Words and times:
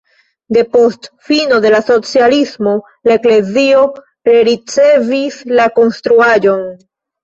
Depost 0.55 1.05
fino 1.27 1.59
de 1.65 1.73
la 1.75 1.83
socialismo 1.91 2.75
la 3.11 3.15
eklezio 3.21 3.87
rericevis 4.33 5.43
la 5.57 5.73
konstruaĵon. 5.81 6.71